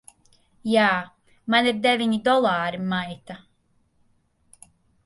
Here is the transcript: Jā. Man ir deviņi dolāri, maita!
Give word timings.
Jā. 0.69 0.85
Man 1.55 1.69
ir 1.73 1.77
deviņi 1.83 2.19
dolāri, 2.29 2.83
maita! 2.95 3.41